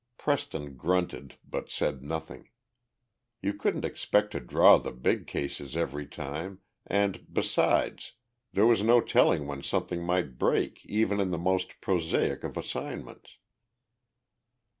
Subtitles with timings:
[0.17, 2.49] Preston grunted, but said nothing.
[3.39, 8.13] You couldn't expect to draw the big cases every time, and, besides,
[8.51, 13.37] there was no telling when something might break even in the most prosaic of assignments.